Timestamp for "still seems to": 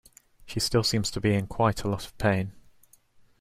0.59-1.21